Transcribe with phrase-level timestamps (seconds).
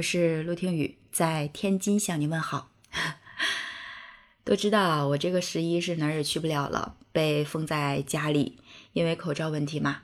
[0.00, 2.70] 我是陆听雨，在天津向您问好。
[4.44, 8.56] 都知道我这个十一是哪儿也去不了了，被封在家里，
[8.94, 10.00] 因为口罩问题嘛，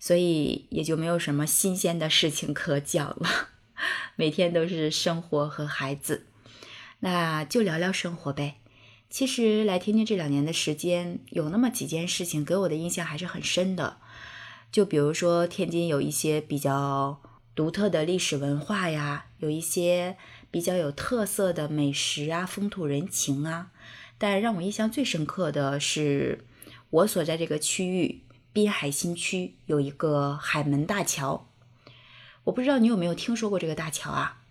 [0.00, 3.50] 所以也就没有什么新鲜的事情可讲了。
[4.16, 6.24] 每天都是生活和孩子，
[7.00, 8.54] 那就聊聊生活呗。
[9.10, 13.98] 其实来天津这两年的时间，有那么几件事情给我的印象还是很深的。
[14.72, 17.20] 就比如说天津有一些比较。
[17.54, 20.16] 独特的历史文化呀，有一些
[20.50, 23.70] 比较有特色的美食啊，风土人情啊。
[24.18, 26.44] 但让我印象最深刻的是，
[26.90, 31.48] 我所在这个区域滨海新区有一个海门大桥。
[32.44, 34.42] 我不知道你有没有听说过这个大桥啊？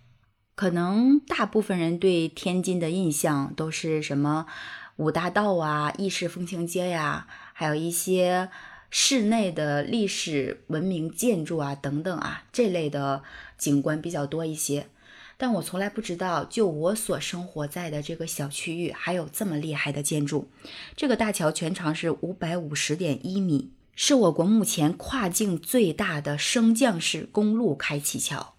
[0.54, 4.46] 可能大部分人对天津的印象都是什么
[4.96, 8.50] 五大道啊、意式风情街呀，还有一些。
[8.96, 13.24] 室内的历史文明建筑啊，等等啊，这类的
[13.58, 14.86] 景观比较多一些。
[15.36, 20.48] 但我从来不知道，就我所生活在的这个小区域，还有这么厉害的建筑。
[20.94, 28.54] 这个大桥全长是五百五十点一米，是我国目前跨境最大的升降式公路开启桥。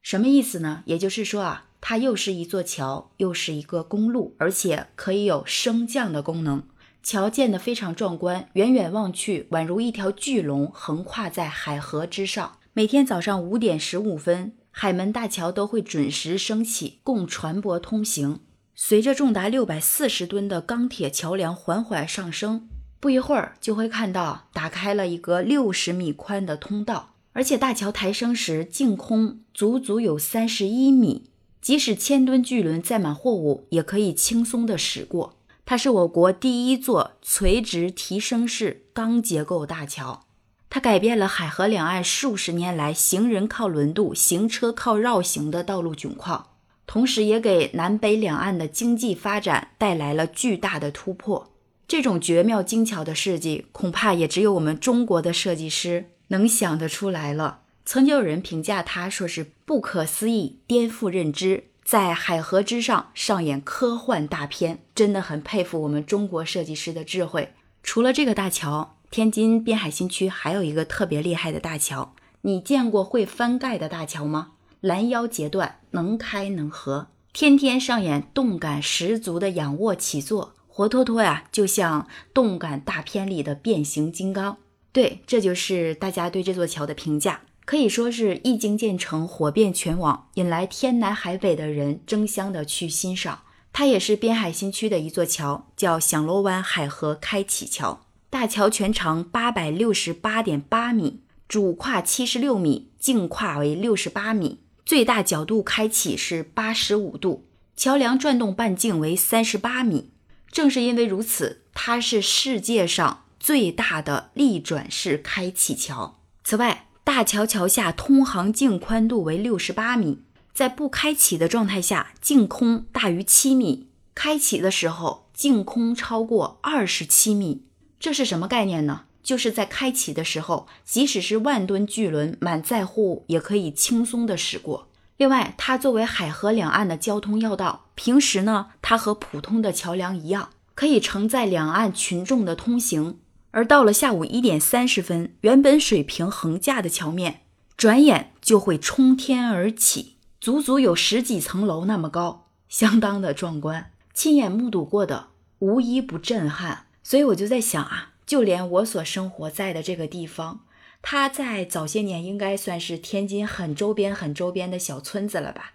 [0.00, 0.84] 什么意思呢？
[0.86, 6.62] 也就是说啊，它又是一座桥，又是一个公路，而且可以有升降的功能。
[7.02, 12.58] 桥建得非常壮观，远远望去，宛如一条巨龙横跨在海河之上。
[12.74, 18.40] 每天早上五点十五分，海门大桥都会准时升起，供船舶通行。
[18.76, 22.68] 随着重达六百四十吨的钢铁桥梁缓缓上升，
[23.00, 27.14] 不一会儿就会看到打开了一个六十米宽的通道。
[27.32, 31.24] 而且大桥抬升时，净空足足有三十一米，
[31.60, 35.36] 即使千吨巨轮载满货物，也可以轻松地驶过。
[35.72, 40.26] 它是我国第一座垂直提升式钢结构大桥，
[40.68, 46.48] 它改变了海河两岸数十年来行人靠轮渡、行车靠绕行的道路窘况，
[46.86, 51.50] 同时也给南北两岸的经济发展带来了巨大的突破。
[51.88, 57.60] 这种绝妙精巧的设计，恐怕也只有我们中国的设计师能想得出来了。
[57.86, 61.68] 曾经有人评价它说是不可思议，颠覆认知。
[61.92, 67.52] 在海河之上上演科幻大片，真的很佩服我们中国设计师的智慧。
[67.82, 72.14] 除了这个大桥，天津滨海新区还有一个特别厉害的大桥。
[72.40, 74.52] 你见过会翻盖的大桥吗？
[74.80, 84.56] 拦腰截断，能开能合，天天上演动感十足的仰卧起坐，活脱脱呀，就像动感大片里的变形金刚。
[84.92, 87.42] 对，这就是大家对这座桥的评价。
[87.72, 93.44] 可以说是一经建成，火遍全网，引来天南海北的人争相的去欣赏。
[93.72, 98.04] 它也是滨海新区的一座桥，叫响螺湾海河开启桥。
[98.28, 110.10] 大桥全长八百六十八点八米，主跨七十六米，径跨为六十八米，最大角度开启是八十五度，桥梁转动半径为三十八米。
[110.50, 116.18] 正是因为如此，它是世界上最大的立转式开启桥。
[116.44, 120.22] 此外，大桥桥下通航径宽度为六十八米，
[120.54, 127.66] 在不开启的状态下，净空大于七米；开启的时候，净空超过二十七米。
[128.00, 129.02] 这是什么概念呢？
[129.22, 134.88] 就是在开启的时候，即使是万吨巨轮满载货物，也可以轻松的驶过。
[135.18, 143.18] 另外，它作为海河两岸的交通要道，平时呢，它和普通的桥梁一样，可以承载两岸群众的通行。
[143.52, 147.42] 而到了下午一点三十分，原本水平横架的桥面，
[147.76, 153.92] 转眼就会冲天而起，足足有十几层楼那么高，相当的壮观。
[154.14, 155.28] 亲眼目睹过的，
[155.60, 156.86] 无一不震撼。
[157.02, 160.60] 所以我就在想啊，就连我所生活在的这个地方，
[161.02, 165.72] 它在早些年应该算是天津很周边、很周边的小村子了吧。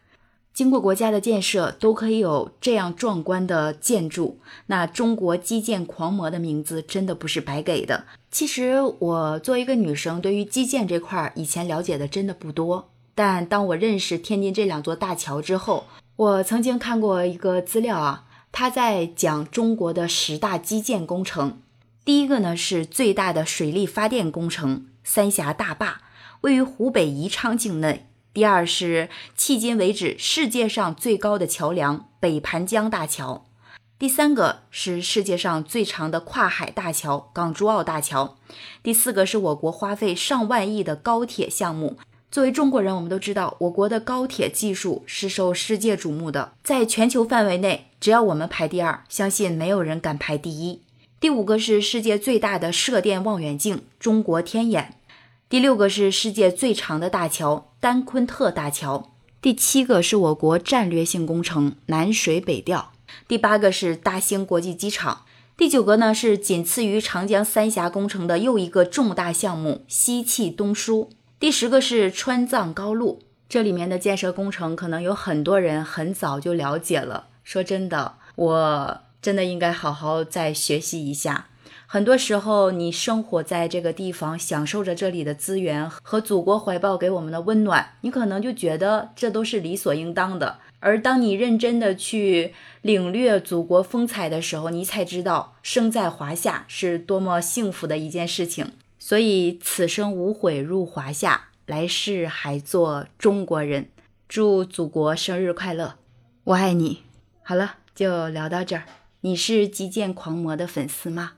[0.58, 4.40] 经过国家的建设，都可以有这样壮观的建筑。
[4.66, 8.06] 那中国基建狂魔的名字真的不是白给的。
[8.32, 12.90] 其实我作为一个女生，对于基建这块儿以前了解的真的不多。
[13.14, 21.62] 但当我认识天津这两座大桥之后，我曾经看过一个资料啊，他在讲中国的十大基建工程。
[22.04, 26.02] 第一个呢是最大的水利发电工程——三峡大坝，
[26.42, 28.08] 位于湖北宜昌境内。
[28.38, 33.48] 第二是迄今为止世界上最高的桥梁北盘江大桥，
[33.98, 38.38] 第三个是世界上最长的跨海大桥港珠澳大桥，
[38.84, 41.98] 第四个是我国花费上万亿的高铁项目。
[42.30, 50.84] 作为中国人，我们都知道我国的高铁技术是受世界瞩目的，在全球范围内，只要我们排第二，相信没有人敢排第一。
[51.20, 54.94] 第五个是世界最大的射电望远镜中国天眼。
[55.50, 62.92] 第六个是世界最长的大桥丹昆特大桥，第七个是我国战略性工程南水北调，
[63.30, 65.24] 第八个是大兴国际机场，
[65.56, 71.10] 第九个呢是仅次于长江三峡工程的又一个重大项目西气东输，
[71.40, 73.22] 第十个是川藏高路。
[73.48, 77.28] 这里面的建设工程可能有很多人很早就了解了。
[77.46, 81.48] 说真的，我真的应该好好再学习一下。
[81.90, 90.60] 很多时候，你生活在这个地方，享受着这里的资源和祖国怀抱给我们的温暖，你可能就觉得这都是理所应当的。
[90.82, 98.74] 而当你认真的去领略祖国风采的时候，你才知道生在华夏是多么幸福的一件事情。
[99.00, 103.88] 所以，此生无悔入华夏，来世还做中国人。
[104.28, 105.96] 祝祖国生日快乐，
[106.44, 107.04] 我爱你。
[107.44, 108.84] 好了，就聊到这儿。
[109.22, 111.32] 你是击剑狂魔的粉丝吗？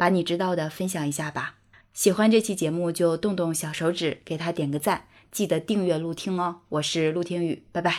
[0.00, 1.56] 把你知道的分享一下吧。
[1.92, 6.62] 喜欢这期节目就动动小手指，给他点个赞，记得订阅陆听哦。
[6.70, 7.94] 我是陆听雨，拜拜。